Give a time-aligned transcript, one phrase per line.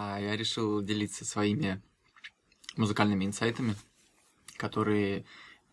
[0.00, 1.82] а я решил делиться своими
[2.76, 3.74] музыкальными инсайтами,
[4.56, 5.24] которые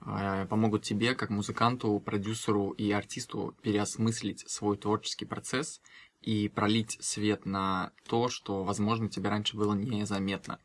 [0.02, 5.80] а, помогут тебе, как музыканту, продюсеру и артисту, переосмыслить свой творческий процесс
[6.24, 10.58] и пролить свет на то, что, возможно, тебе раньше было незаметно.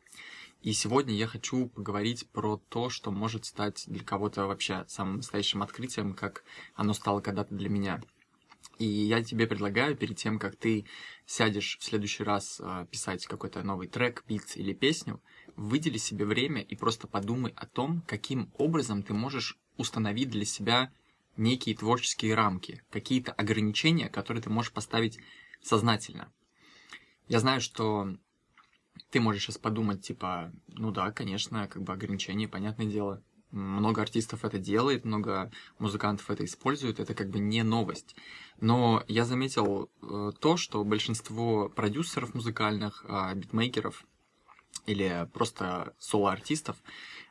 [0.63, 5.61] И сегодня я хочу поговорить про то, что может стать для кого-то вообще самым настоящим
[5.61, 6.43] открытием, как
[6.73, 8.01] оно стало когда-то для меня.
[8.81, 10.87] И я тебе предлагаю, перед тем, как ты
[11.27, 15.21] сядешь в следующий раз э, писать какой-то новый трек, бит или песню,
[15.55, 20.91] выдели себе время и просто подумай о том, каким образом ты можешь установить для себя
[21.37, 25.19] некие творческие рамки, какие-то ограничения, которые ты можешь поставить
[25.61, 26.33] сознательно.
[27.27, 28.17] Я знаю, что
[29.11, 33.21] ты можешь сейчас подумать, типа, ну да, конечно, как бы ограничения, понятное дело.
[33.51, 38.15] Много артистов это делает, много музыкантов это используют, это как бы не новость.
[38.59, 44.05] Но я заметил э, то, что большинство продюсеров музыкальных, э, битмейкеров
[44.85, 46.77] или просто соло-артистов,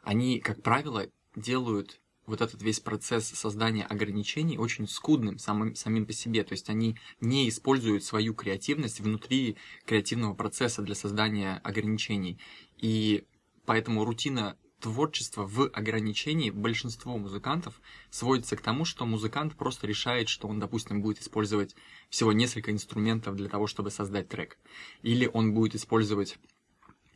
[0.02, 6.12] они, как правило, делают вот этот весь процесс создания ограничений очень скудным самым, самим по
[6.12, 6.44] себе.
[6.44, 12.38] То есть они не используют свою креативность внутри креативного процесса для создания ограничений.
[12.78, 13.24] И
[13.66, 20.48] поэтому рутина творчество в ограничении большинство музыкантов сводится к тому, что музыкант просто решает, что
[20.48, 21.76] он, допустим, будет использовать
[22.08, 24.58] всего несколько инструментов для того, чтобы создать трек.
[25.02, 26.38] Или он будет использовать...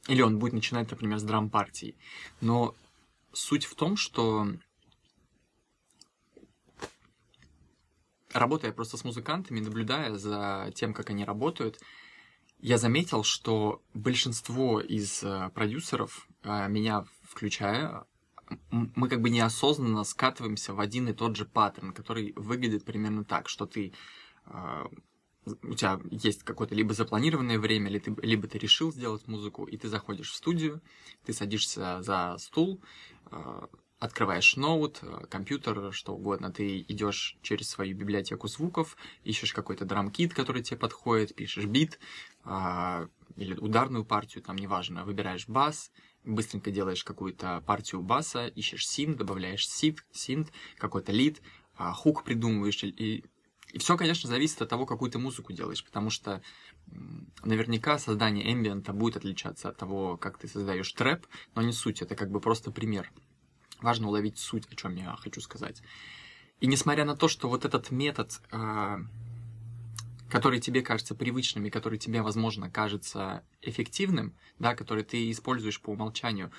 [0.06, 1.96] Или он будет начинать, например, с драм-партии.
[2.40, 2.74] Но
[3.32, 4.46] суть в том, что
[8.32, 11.80] работая просто с музыкантами, наблюдая за тем, как они работают,
[12.64, 18.06] я заметил, что большинство из э, продюсеров, э, меня включая,
[18.70, 23.48] мы как бы неосознанно скатываемся в один и тот же паттерн, который выглядит примерно так,
[23.48, 23.92] что ты
[24.46, 24.84] э,
[25.62, 29.76] у тебя есть какое-то либо запланированное время, либо ты, либо ты решил сделать музыку, и
[29.76, 30.80] ты заходишь в студию,
[31.24, 32.80] ты садишься за стул,
[34.04, 40.62] открываешь ноут, компьютер, что угодно, ты идешь через свою библиотеку звуков, ищешь какой-то драм-кит, который
[40.62, 41.98] тебе подходит, пишешь бит,
[42.44, 45.90] а, или ударную партию, там неважно, выбираешь бас,
[46.22, 51.40] быстренько делаешь какую-то партию баса, ищешь синт, добавляешь сит, синт, какой-то лид,
[51.74, 53.24] а, хук придумываешь, и,
[53.72, 56.42] и все, конечно, зависит от того, какую ты музыку делаешь, потому что
[57.42, 62.14] наверняка создание эмбиента будет отличаться от того, как ты создаешь трэп, но не суть, это
[62.14, 63.10] как бы просто пример.
[63.84, 65.82] Важно уловить суть, о чем я хочу сказать.
[66.58, 69.00] И несмотря на то, что вот этот метод а,
[70.30, 75.90] который тебе кажется привычным и который тебе, возможно, кажется эффективным, да, который ты используешь по
[75.90, 76.50] умолчанию,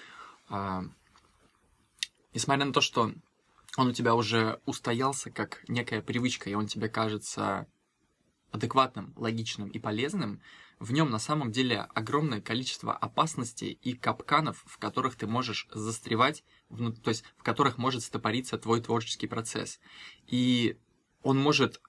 [0.50, 0.84] а,
[2.36, 3.12] несмотря на то, что
[3.76, 7.66] он у тебя уже устоялся как некая привычка, и он тебе кажется
[8.52, 10.42] адекватным, логичным и полезным,
[10.80, 16.44] в нем на самом деле огромное количество опасностей и капканов, в которых ты можешь застревать,
[16.70, 19.80] то есть в которых может стопориться твой творческий процесс.
[20.28, 20.78] И
[21.22, 21.82] он может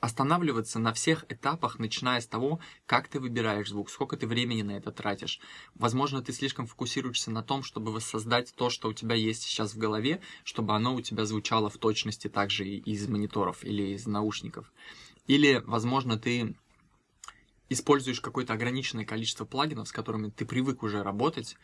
[0.00, 4.72] останавливаться на всех этапах, начиная с того, как ты выбираешь звук, сколько ты времени на
[4.72, 5.40] это тратишь.
[5.74, 9.78] Возможно, ты слишком фокусируешься на том, чтобы воссоздать то, что у тебя есть сейчас в
[9.78, 14.72] голове, чтобы оно у тебя звучало в точности также из мониторов или из наушников.
[15.26, 16.56] Или, возможно, ты
[17.70, 21.56] используешь какое-то ограниченное количество плагинов, с которыми ты привык уже работать,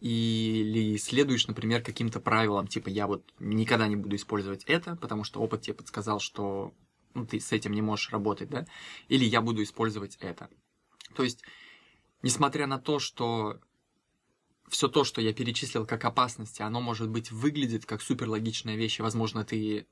[0.00, 5.40] или следуешь, например, каким-то правилам, типа я вот никогда не буду использовать это, потому что
[5.40, 6.74] опыт тебе подсказал, что
[7.14, 8.66] ну, ты с этим не можешь работать, да,
[9.08, 10.50] или я буду использовать это.
[11.14, 11.42] То есть,
[12.22, 13.60] несмотря на то, что
[14.68, 19.02] все то, что я перечислил как опасности, оно, может быть, выглядит как суперлогичная вещь, и,
[19.02, 19.86] возможно, ты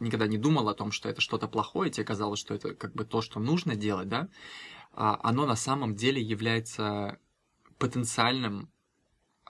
[0.00, 3.04] никогда не думал о том, что это что-то плохое, тебе казалось, что это как бы
[3.04, 4.28] то, что нужно делать, да,
[4.92, 7.18] а оно на самом деле является
[7.78, 8.70] потенциальным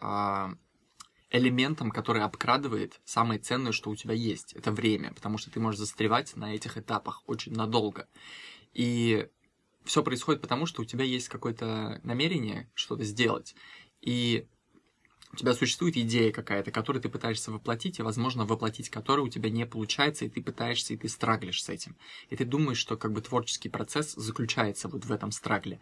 [0.00, 0.54] а,
[1.31, 4.53] элементом, который обкрадывает самое ценное, что у тебя есть.
[4.54, 8.09] Это время, потому что ты можешь застревать на этих этапах очень надолго.
[8.72, 9.28] И
[9.84, 13.54] все происходит потому, что у тебя есть какое-то намерение что-то сделать.
[14.01, 14.47] И
[15.34, 19.51] у тебя существует идея какая-то, которую ты пытаешься воплотить, и, возможно, воплотить которую у тебя
[19.51, 21.97] не получается, и ты пытаешься, и ты страглишь с этим.
[22.31, 25.81] И ты думаешь, что как бы творческий процесс заключается вот в этом страгле.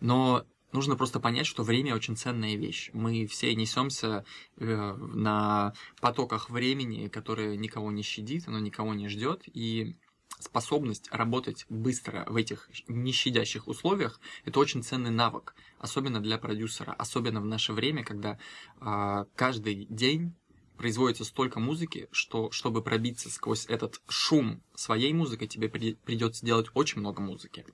[0.00, 2.90] Но Нужно просто понять, что время очень ценная вещь.
[2.92, 4.26] Мы все несемся
[4.58, 5.72] э, на
[6.02, 9.96] потоках времени, которое никого не щадит, оно никого не ждет, и
[10.40, 17.40] способность работать быстро в этих нещадящих условиях– это очень ценный навык, особенно для продюсера, особенно
[17.40, 18.38] в наше время, когда
[18.80, 20.34] э, каждый день
[20.78, 26.68] производится столько музыки, что чтобы пробиться сквозь этот шум своей музыки, тебе при, придется делать
[26.74, 27.66] очень много музыки.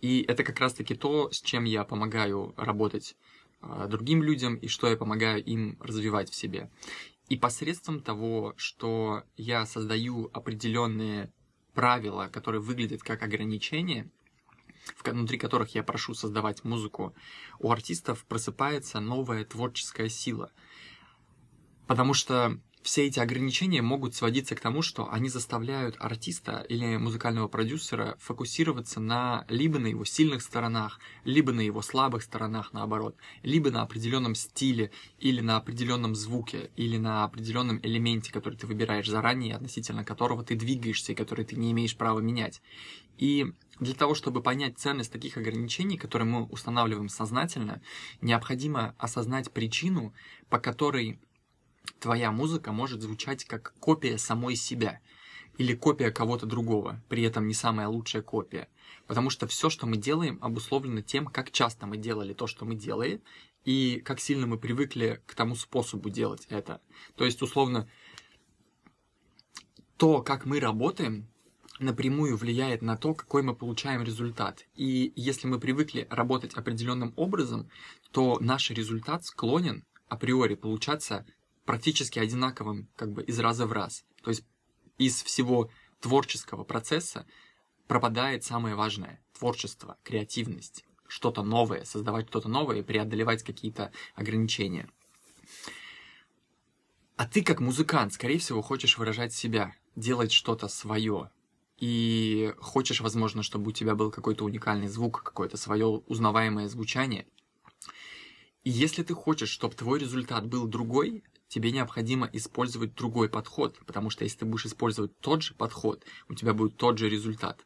[0.00, 3.16] И это как раз-таки то, с чем я помогаю работать
[3.62, 6.70] э, другим людям и что я помогаю им развивать в себе.
[7.28, 11.32] И посредством того, что я создаю определенные
[11.74, 14.10] правила, которые выглядят как ограничения,
[15.04, 17.14] внутри которых я прошу создавать музыку,
[17.58, 20.50] у артистов просыпается новая творческая сила.
[21.86, 27.48] Потому что все эти ограничения могут сводиться к тому, что они заставляют артиста или музыкального
[27.48, 33.70] продюсера фокусироваться на либо на его сильных сторонах, либо на его слабых сторонах, наоборот, либо
[33.70, 39.56] на определенном стиле, или на определенном звуке, или на определенном элементе, который ты выбираешь заранее,
[39.56, 42.60] относительно которого ты двигаешься и который ты не имеешь права менять.
[43.16, 43.46] И
[43.80, 47.80] для того, чтобы понять ценность таких ограничений, которые мы устанавливаем сознательно,
[48.20, 50.12] необходимо осознать причину,
[50.50, 51.18] по которой
[52.00, 55.00] твоя музыка может звучать как копия самой себя
[55.58, 58.68] или копия кого-то другого, при этом не самая лучшая копия.
[59.06, 62.74] Потому что все, что мы делаем, обусловлено тем, как часто мы делали то, что мы
[62.74, 63.20] делаем,
[63.64, 66.80] и как сильно мы привыкли к тому способу делать это.
[67.16, 67.88] То есть, условно,
[69.96, 71.28] то, как мы работаем,
[71.78, 74.66] напрямую влияет на то, какой мы получаем результат.
[74.74, 77.68] И если мы привыкли работать определенным образом,
[78.12, 81.26] то наш результат склонен априори получаться
[81.64, 84.04] практически одинаковым как бы из раза в раз.
[84.22, 84.44] То есть
[84.98, 85.70] из всего
[86.00, 87.26] творческого процесса
[87.86, 94.88] пропадает самое важное– творчество, креативность, что-то новое, создавать что-то новое и преодолевать какие-то ограничения.
[97.16, 101.30] А ты как музыкант, скорее всего, хочешь выражать себя, делать что-то свое.
[101.78, 107.26] И хочешь, возможно, чтобы у тебя был какой-то уникальный звук, какое-то свое узнаваемое звучание.
[108.64, 111.22] И если ты хочешь, чтобы твой результат был другой,
[111.54, 116.34] тебе необходимо использовать другой подход, потому что если ты будешь использовать тот же подход, у
[116.34, 117.64] тебя будет тот же результат.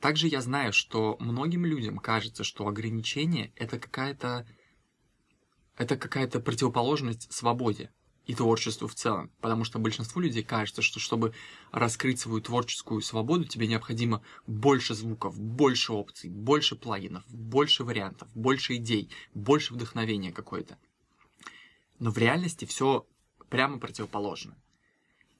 [0.00, 4.44] Также я знаю, что многим людям кажется, что ограничение это какая-то
[5.76, 7.92] это какая-то противоположность свободе
[8.24, 11.32] и творчеству в целом, потому что большинству людей кажется, что чтобы
[11.70, 18.74] раскрыть свою творческую свободу, тебе необходимо больше звуков, больше опций, больше плагинов, больше вариантов, больше
[18.76, 20.76] идей, больше вдохновения какое-то.
[21.98, 23.06] Но в реальности все
[23.48, 24.56] прямо противоположно.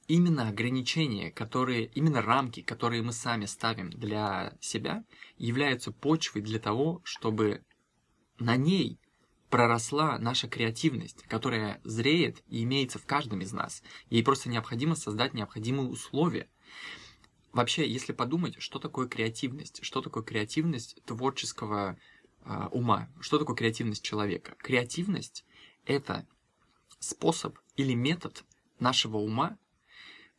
[0.08, 5.04] Именно ограничения, которые, именно рамки, которые мы сами ставим для себя,
[5.36, 7.64] являются почвой для того, чтобы
[8.38, 9.00] на ней
[9.50, 13.82] проросла наша креативность, которая зреет и имеется в каждом из нас.
[14.10, 16.48] Ей просто необходимо создать необходимые условия.
[17.52, 21.98] Вообще, если подумать, что такое креативность, что такое креативность творческого
[22.44, 24.54] э, ума, что такое креативность человека?
[24.58, 25.44] Креативность–
[25.86, 26.26] это
[26.98, 28.44] способ или метод
[28.78, 29.58] нашего ума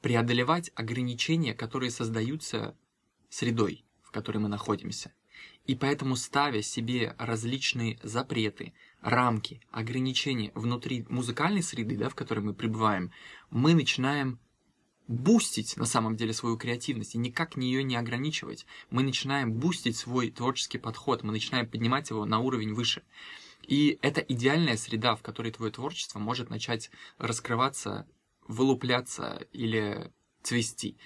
[0.02, 2.76] преодолевать ограничения, которые создаются
[3.30, 5.14] средой, в которой мы находимся.
[5.66, 12.54] И поэтому ставя себе различные запреты, рамки, ограничения внутри музыкальной среды, да, в которой мы
[12.54, 13.12] пребываем,
[13.50, 14.40] мы начинаем
[15.08, 18.66] бустить на самом деле свою креативность и никак ее не ограничивать.
[18.90, 23.04] Мы начинаем бустить свой творческий подход, мы начинаем поднимать его на уровень выше.
[23.64, 28.08] И это идеальная среда, в которой твое творчество может начать раскрываться,
[28.48, 30.12] вылупляться или
[30.42, 30.98] цвести.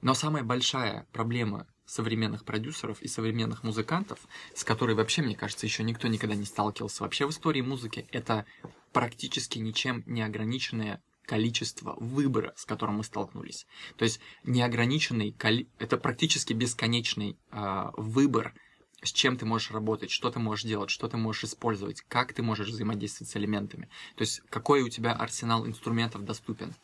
[0.00, 4.20] Но самая большая проблема современных продюсеров и современных музыкантов,
[4.54, 8.46] с которой вообще, мне кажется, еще никто никогда не сталкивался вообще в истории музыки, это
[8.92, 13.66] практически ничем не ограниченное количество выбора, с которым мы столкнулись.
[13.96, 15.34] То есть неограниченный,
[15.78, 18.54] это практически бесконечный э, выбор
[19.04, 22.42] с чем ты можешь работать, что ты можешь делать, что ты можешь использовать, как ты
[22.42, 23.88] можешь взаимодействовать с элементами.
[24.16, 26.74] То есть какой у тебя арсенал инструментов доступен.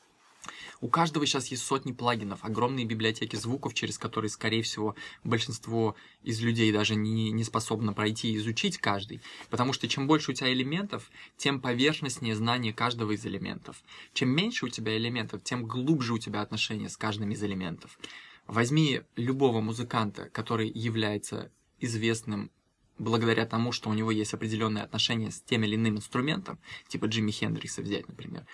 [0.81, 6.41] У каждого сейчас есть сотни плагинов, огромные библиотеки звуков, через которые, скорее всего, большинство из
[6.41, 9.21] людей даже не, не способно пройти и изучить каждый.
[9.51, 13.83] Потому что чем больше у тебя элементов, тем поверхностнее знание каждого из элементов.
[14.15, 17.99] Чем меньше у тебя элементов, тем глубже у тебя отношения с каждым из элементов.
[18.47, 22.51] Возьми любого музыканта, который является известным
[22.99, 26.59] благодаря тому, что у него есть определенные отношения с тем или иным инструментом,
[26.89, 28.47] типа Джимми Хендрикса взять, например.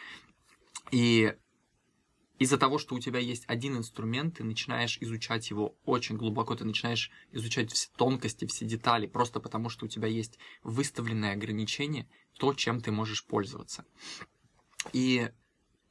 [0.93, 1.35] И
[2.39, 6.65] из-за того, что у тебя есть один инструмент, ты начинаешь изучать его очень глубоко, ты
[6.65, 12.53] начинаешь изучать все тонкости, все детали, просто потому что у тебя есть выставленное ограничение, то,
[12.55, 13.85] чем ты можешь пользоваться.
[14.93, 15.31] И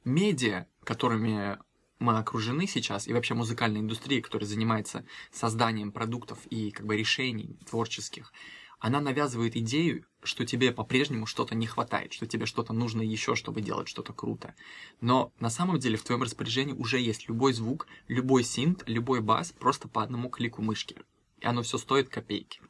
[0.04, 1.58] медиа, которыми
[1.98, 7.58] мы окружены сейчас, и вообще музыкальная индустрия, которая занимается созданием продуктов и как бы решений
[7.68, 8.32] творческих,
[8.78, 13.62] она навязывает идею, что тебе по-прежнему что-то не хватает, что тебе что-то нужно еще, чтобы
[13.62, 14.54] делать что-то круто.
[15.00, 19.52] Но на самом деле в твоем распоряжении уже есть любой звук, любой синт, любой бас
[19.52, 20.96] просто по одному клику мышки.
[21.40, 22.60] и оно все стоит копейки.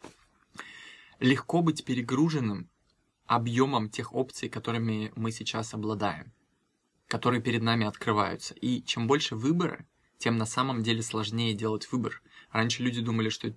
[1.18, 2.68] Легко быть перегруженным
[3.26, 6.32] объемом тех опций, которыми мы сейчас обладаем,
[7.06, 8.54] которые перед нами открываются.
[8.54, 9.86] И чем больше выбора,
[10.18, 12.22] тем на самом деле сложнее делать выбор.
[12.50, 13.54] Раньше люди думали, что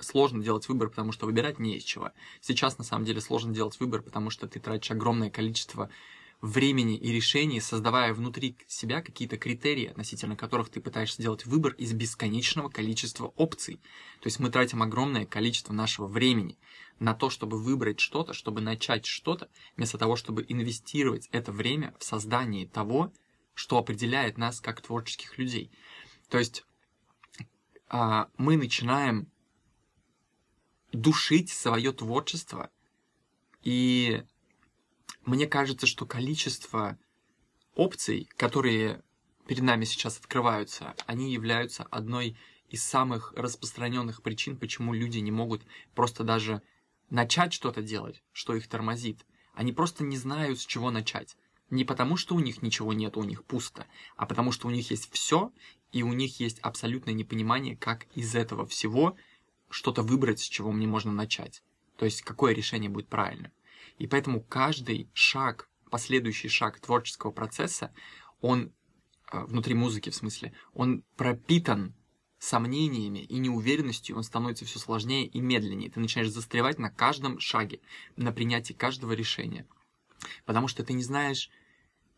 [0.00, 2.12] сложно делать выбор, потому что выбирать не из чего.
[2.40, 5.90] Сейчас на самом деле сложно делать выбор, потому что ты тратишь огромное количество
[6.44, 11.94] времени и решений, создавая внутри себя какие-то критерии, относительно которых ты пытаешься сделать выбор из
[11.94, 13.76] бесконечного количества опций.
[14.20, 16.58] То есть мы тратим огромное количество нашего времени
[16.98, 22.04] на то, чтобы выбрать что-то, чтобы начать что-то, вместо того, чтобы инвестировать это время в
[22.04, 23.10] создание того,
[23.54, 25.70] что определяет нас как творческих людей.
[26.28, 26.66] То есть
[27.88, 29.28] а, мы начинаем
[30.92, 32.70] душить свое творчество,
[33.62, 34.24] и
[35.26, 36.98] мне кажется, что количество
[37.74, 39.02] опций, которые
[39.46, 42.36] перед нами сейчас открываются, они являются одной
[42.68, 45.62] из самых распространенных причин, почему люди не могут
[45.94, 46.62] просто даже
[47.10, 49.24] начать что-то делать, что их тормозит.
[49.54, 51.36] Они просто не знают, с чего начать.
[51.70, 54.90] Не потому, что у них ничего нет, у них пусто, а потому, что у них
[54.90, 55.52] есть все,
[55.92, 59.16] и у них есть абсолютное непонимание, как из этого всего
[59.70, 61.62] что-то выбрать, с чего мне можно начать.
[61.96, 63.52] То есть, какое решение будет правильным.
[63.98, 67.92] И поэтому каждый шаг, последующий шаг творческого процесса,
[68.40, 68.72] он
[69.32, 71.94] э, внутри музыки в смысле, он пропитан
[72.38, 75.90] сомнениями и неуверенностью, он становится все сложнее и медленнее.
[75.90, 77.80] Ты начинаешь застревать на каждом шаге,
[78.16, 79.66] на принятии каждого решения.
[80.44, 81.50] Потому что ты не знаешь,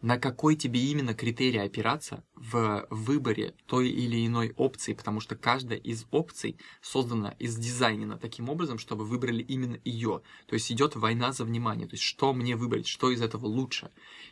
[0.02, 5.78] на какой тебе именно критерий опираться в выборе той или иной опции, потому что каждая
[5.78, 10.22] из опций создана и дизайнена таким образом, чтобы выбрали именно ее.
[10.46, 13.90] То есть идет война за внимание, то есть что мне выбрать, что из этого лучше.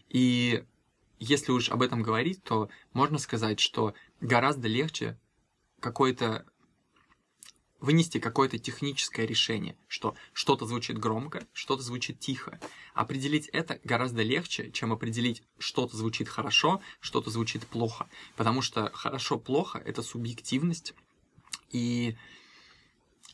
[0.08, 0.64] И
[1.18, 5.18] если уж об этом говорить, то можно сказать, что гораздо легче
[5.80, 6.46] какой-то
[7.84, 12.58] вынести какое-то техническое решение, что что-то звучит громко, что-то звучит тихо.
[12.94, 18.08] Определить это гораздо легче, чем определить, что-то звучит хорошо, что-то звучит плохо.
[18.36, 20.94] Потому что хорошо-плохо— это субъективность,
[21.70, 22.16] и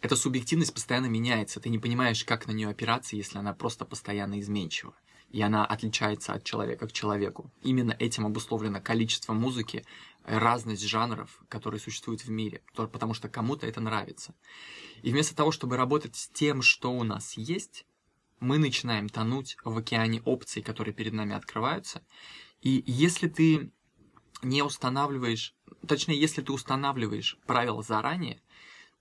[0.01, 1.61] эта субъективность постоянно меняется.
[1.61, 4.95] Ты не понимаешь, как на нее опираться, если она просто постоянно изменчива.
[5.31, 7.51] И она отличается от человека к человеку.
[7.63, 9.85] Именно этим обусловлено количество музыки,
[10.25, 14.35] разность жанров, которые существуют в мире, потому что кому-то это нравится.
[15.03, 17.87] И вместо того, чтобы работать с тем, что у нас есть,
[18.41, 22.03] мы начинаем тонуть в океане опций, которые перед нами открываются.
[22.61, 23.71] И если ты
[24.43, 25.55] не устанавливаешь,
[25.87, 28.43] точнее, если ты устанавливаешь правила заранее,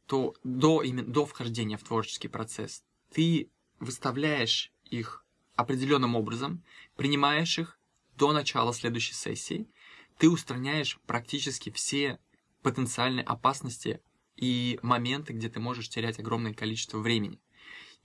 [0.05, 5.25] то до, именно, до вхождения в творческий процесс ты выставляешь их
[5.59, 6.63] определенным образом,
[6.95, 7.79] принимаешь их
[8.15, 9.67] до начала следующей сессии,
[10.17, 12.19] ты устраняешь практически все
[12.61, 14.01] потенциальные опасности
[14.35, 17.39] и моменты, где ты можешь терять огромное количество времени.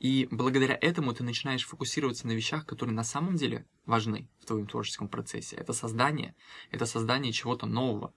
[0.00, 4.66] И благодаря этому ты начинаешь фокусироваться на вещах, которые на самом деле важны в твоем
[4.66, 5.56] творческом процессе.
[5.56, 6.34] Это создание,
[6.72, 8.12] это создание чего-то нового.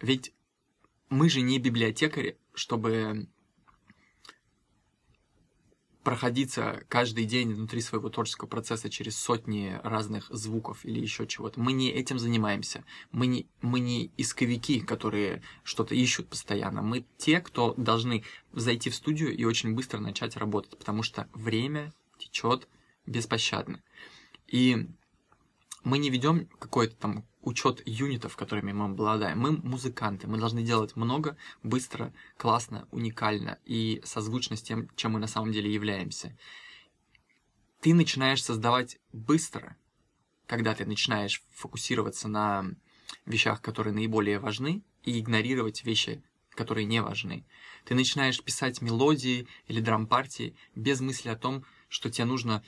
[0.00, 0.34] Ведь
[1.08, 3.28] мы же не библиотекари, чтобы
[6.04, 11.58] проходиться каждый день внутри своего творческого процесса через сотни разных звуков или еще чего-то.
[11.58, 12.84] Мы не этим занимаемся.
[13.10, 16.82] Мы не, мы не исковики, которые что-то ищут постоянно.
[16.82, 21.92] Мы те, кто должны зайти в студию и очень быстро начать работать, потому что время
[22.18, 22.68] течет
[23.06, 23.82] беспощадно.
[24.46, 24.86] И
[25.84, 29.38] мы не ведем какой-то там учет юнитов, которыми мы обладаем.
[29.38, 35.20] Мы музыканты, мы должны делать много, быстро, классно, уникально и созвучно с тем, чем мы
[35.20, 36.36] на самом деле являемся.
[37.80, 39.76] Ты начинаешь создавать быстро,
[40.46, 42.66] когда ты начинаешь фокусироваться на
[43.26, 47.44] вещах, которые наиболее важны, и игнорировать вещи, которые не важны.
[47.84, 52.64] Ты начинаешь писать мелодии или драм-партии без мысли о том, что тебе нужно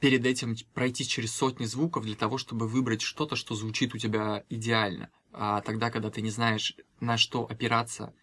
[0.00, 4.44] перед этим пройти через сотни звуков для того, чтобы выбрать что-то, что звучит у тебя
[4.48, 5.10] идеально.
[5.32, 8.14] А тогда, когда ты не знаешь, на что опираться,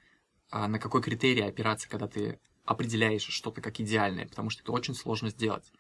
[0.49, 4.95] а на какой критерий опираться, когда ты определяешь что-то как идеальное, потому что это очень
[4.95, 5.71] сложно сделать.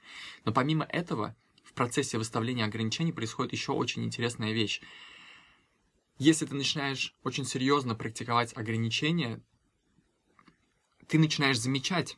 [0.45, 4.81] Но помимо этого, в процессе выставления ограничений происходит еще очень интересная вещь.
[6.19, 9.41] Если ты начинаешь очень серьезно практиковать ограничения,
[11.07, 12.17] ты начинаешь замечать,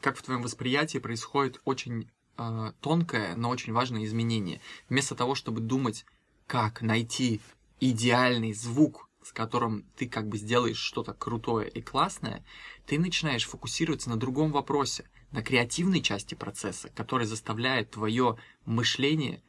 [0.00, 4.60] как в твоем восприятии происходит очень э, тонкое, но очень важное изменение.
[4.88, 6.04] Вместо того, чтобы думать,
[6.46, 7.40] как найти
[7.80, 12.44] идеальный звук, с которым ты как бы сделаешь что-то крутое и классное,
[12.86, 19.42] ты начинаешь фокусироваться на другом вопросе, на креативной части процесса, который заставляет твое мышление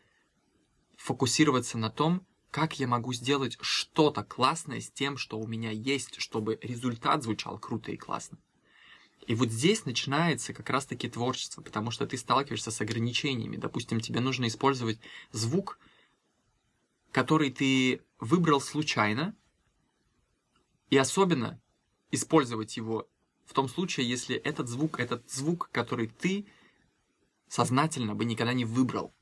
[0.98, 6.20] фокусироваться на том, как я могу сделать что-то классное с тем, что у меня есть,
[6.20, 8.40] чтобы результат звучал круто и классно.
[9.28, 13.58] И вот здесь начинается как раз-таки творчество, потому что ты сталкиваешься с ограничениями.
[13.58, 15.00] Допустим, тебе нужно использовать
[15.34, 15.80] звук,
[17.12, 19.36] который ты выбрал случайно,
[20.90, 21.62] и особенно
[22.10, 23.10] использовать его
[23.46, 26.48] в том случае, если этот звук, этот звук, который ты
[27.50, 29.14] сознательно бы никогда не выбрал.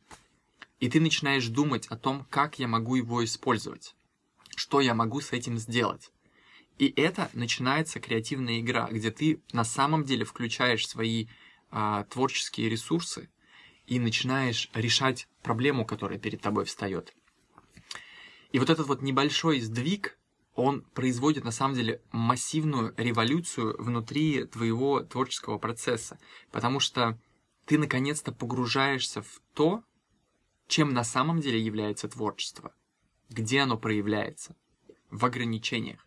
[0.80, 3.96] И ты начинаешь думать о том, как я могу его использовать,
[4.56, 6.12] что я могу с этим сделать.
[6.78, 11.28] И это начинается креативная игра, где ты на самом деле включаешь свои
[11.72, 13.30] а, творческие ресурсы
[13.88, 17.14] и начинаешь решать проблему, которая перед тобой встает.
[18.52, 20.18] И вот этот вот небольшой сдвиг,
[20.54, 26.18] он производит на самом деле массивную революцию внутри твоего творческого процесса,
[26.52, 27.20] потому что
[27.66, 29.84] ты наконец-то погружаешься в то,
[30.68, 32.74] чем на самом деле является творчество,
[33.30, 34.56] где оно проявляется,
[35.12, 36.05] в ограничениях.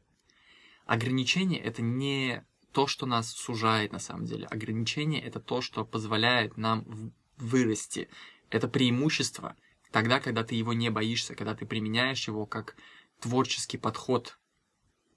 [0.89, 4.47] Ограничение это не то, что нас сужает на самом деле.
[4.47, 8.09] Ограничение это то, что позволяет нам вырасти.
[8.49, 9.55] Это преимущество
[9.91, 12.75] тогда, когда ты его не боишься, когда ты применяешь его как
[13.21, 14.39] творческий подход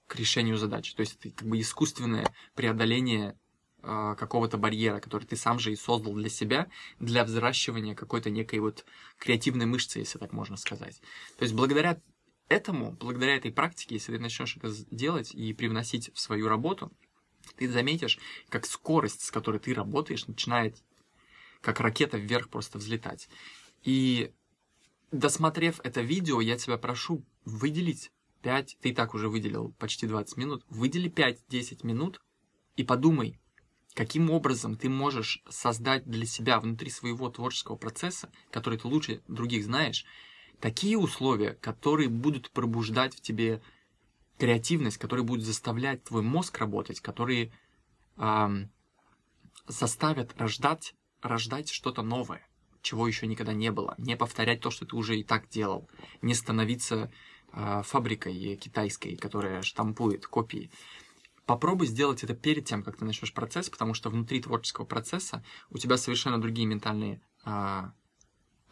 [0.08, 0.94] к решению задачи.
[0.94, 3.34] То есть это как бы искусственное преодоление
[3.82, 6.68] э, какого-то барьера, который ты сам же и создал для себя,
[7.00, 8.84] для взращивания какой-то некой вот
[9.16, 11.00] креативной мышцы, если так можно сказать.
[11.38, 11.98] То есть благодаря
[12.52, 16.92] этому, благодаря этой практике, если ты начнешь это делать и привносить в свою работу,
[17.56, 18.18] ты заметишь,
[18.48, 20.76] как скорость, с которой ты работаешь, начинает
[21.60, 23.28] как ракета вверх просто взлетать.
[23.82, 24.32] И
[25.10, 30.36] досмотрев это видео, я тебя прошу выделить 5, ты и так уже выделил почти 20
[30.36, 32.20] минут, выдели 5-10 минут
[32.76, 33.38] и подумай,
[33.94, 39.64] каким образом ты можешь создать для себя внутри своего творческого процесса, который ты лучше других
[39.64, 40.04] знаешь,
[40.62, 43.60] такие условия, которые будут пробуждать в тебе
[44.38, 47.52] креативность, которые будут заставлять твой мозг работать, которые
[48.16, 48.70] эм,
[49.66, 52.46] заставят рождать, рождать что-то новое,
[52.80, 55.90] чего еще никогда не было, не повторять то, что ты уже и так делал,
[56.22, 57.10] не становиться
[57.52, 60.70] э, фабрикой китайской, которая штампует копии.
[61.44, 65.78] Попробуй сделать это перед тем, как ты начнешь процесс, потому что внутри творческого процесса у
[65.78, 67.82] тебя совершенно другие ментальные э,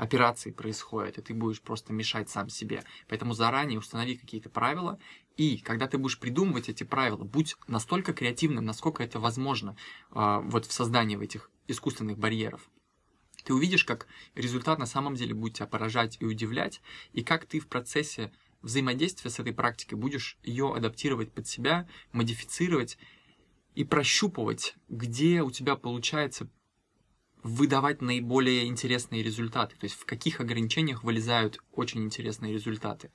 [0.01, 2.85] операции происходят, и ты будешь просто мешать сам себе.
[3.07, 4.99] Поэтому заранее установи какие-то правила,
[5.37, 9.77] и когда ты будешь придумывать эти правила, будь настолько креативным, насколько это возможно
[10.13, 12.71] э, вот в создании этих искусственных барьеров.
[13.45, 16.81] Ты увидишь, как результат на самом деле будет тебя поражать и удивлять,
[17.13, 18.33] и как ты в процессе
[18.63, 22.97] взаимодействия с этой практикой будешь ее адаптировать под себя, модифицировать
[23.75, 26.49] и прощупывать, где у тебя получается
[27.43, 33.11] выдавать наиболее интересные результаты, то есть в каких ограничениях вылезают очень интересные результаты.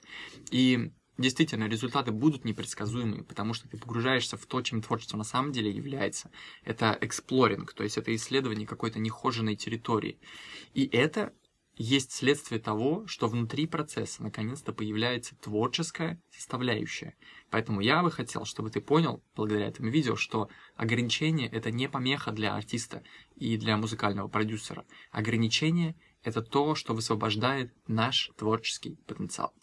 [0.52, 5.52] И действительно, результаты будут непредсказуемые, потому что ты погружаешься в то, чем творчество на самом
[5.52, 6.32] деле является.
[6.64, 10.20] Это эксплоринг, то есть это исследование какой-то нехоженной территории.
[10.74, 11.34] И это
[11.78, 17.16] есть следствие того, что внутри процесса наконец-то появляется творческая составляющая.
[17.50, 22.32] Поэтому я бы хотел, чтобы ты понял, благодаря этому видео, что ограничение– это не помеха
[22.32, 23.04] для артиста
[23.36, 24.86] и для музыкального продюсера.
[25.12, 29.54] Ограничение– это то, что высвобождает наш творческий потенциал.